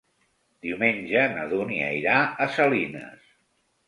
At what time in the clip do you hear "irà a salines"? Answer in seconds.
1.97-3.29